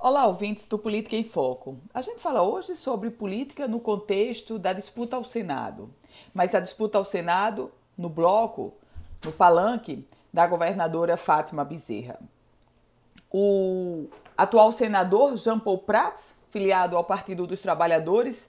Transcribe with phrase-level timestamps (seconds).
[0.00, 1.76] Olá, ouvintes do Política em Foco.
[1.92, 5.92] A gente fala hoje sobre política no contexto da disputa ao Senado,
[6.32, 8.74] mas a disputa ao Senado no bloco,
[9.24, 12.16] no palanque da governadora Fátima Bezerra.
[13.28, 14.06] O
[14.36, 18.48] atual senador Jean Paul Prats, filiado ao Partido dos Trabalhadores,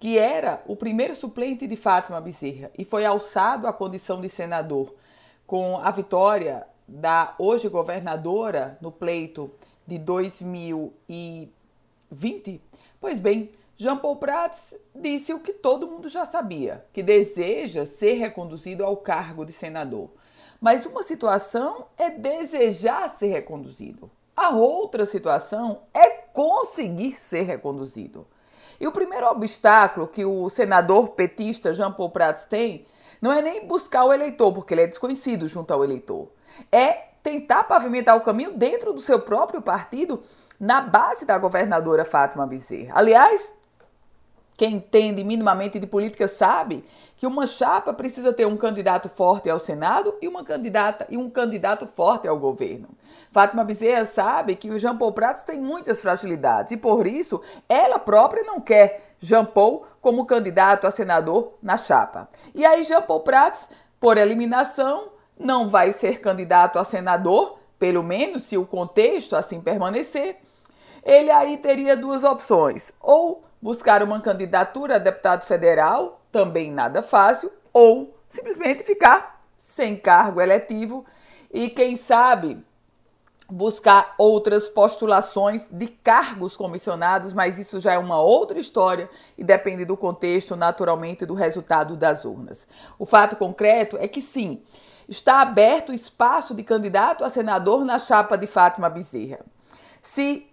[0.00, 4.92] que era o primeiro suplente de Fátima Bezerra e foi alçado à condição de senador
[5.46, 9.48] com a vitória da hoje governadora no pleito
[9.92, 12.62] de 2020?
[12.98, 18.14] Pois bem, Jean Paul Prats disse o que todo mundo já sabia, que deseja ser
[18.14, 20.08] reconduzido ao cargo de senador.
[20.60, 24.10] Mas uma situação é desejar ser reconduzido.
[24.34, 28.26] A outra situação é conseguir ser reconduzido.
[28.80, 32.86] E o primeiro obstáculo que o senador petista Jean Paul Prats tem
[33.20, 36.28] não é nem buscar o eleitor, porque ele é desconhecido junto ao eleitor.
[36.70, 40.22] É tentar pavimentar o caminho dentro do seu próprio partido
[40.58, 42.92] na base da governadora Fátima Bezerra.
[42.94, 43.54] Aliás,
[44.56, 46.84] quem entende minimamente de política sabe
[47.16, 51.30] que uma chapa precisa ter um candidato forte ao Senado e uma candidata e um
[51.30, 52.88] candidato forte ao governo.
[53.30, 57.98] Fátima Bezerra sabe que o Jean Paul Prats tem muitas fragilidades e por isso ela
[57.98, 62.28] própria não quer Jean Paul como candidato a senador na chapa.
[62.54, 68.44] E aí Jean Paul Prats, por eliminação, não vai ser candidato a senador, pelo menos
[68.44, 70.38] se o contexto assim permanecer,
[71.04, 77.52] ele aí teria duas opções: ou buscar uma candidatura a deputado federal, também nada fácil,
[77.72, 81.04] ou simplesmente ficar sem cargo eletivo
[81.52, 82.64] e, quem sabe,
[83.50, 89.84] buscar outras postulações de cargos comissionados, mas isso já é uma outra história e depende
[89.84, 92.66] do contexto, naturalmente, do resultado das urnas.
[92.98, 94.62] O fato concreto é que sim,
[95.08, 99.40] está aberto o espaço de candidato a senador na chapa de Fátima Bezerra.
[100.00, 100.46] Se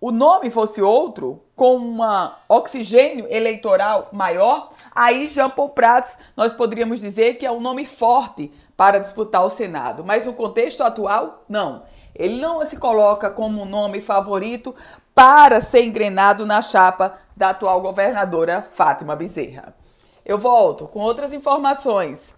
[0.00, 1.98] o nome fosse outro, com um
[2.48, 8.52] oxigênio eleitoral maior, aí Jean Paul Prats nós poderíamos dizer que é um nome forte
[8.76, 10.04] para disputar o Senado.
[10.04, 11.82] Mas no contexto atual, não.
[12.14, 14.74] Ele não se coloca como um nome favorito
[15.14, 19.74] para ser engrenado na chapa da atual governadora Fátima Bezerra.
[20.24, 22.37] Eu volto com outras informações